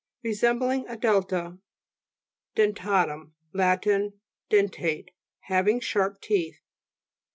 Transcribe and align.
Resembling 0.23 0.87
a 0.87 0.97
delta 0.97 1.37
A 1.37 1.51
(p. 1.51 1.59
65). 2.55 2.55
DENTA'TUM 2.75 3.33
Lat. 3.53 3.85
Dentate; 4.49 5.11
having 5.41 5.79
sharp 5.79 6.19
teeth. 6.21 6.57